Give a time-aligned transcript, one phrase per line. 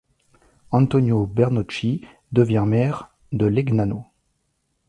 [0.71, 4.07] Antonio Bernocchi devient maire de Legnano.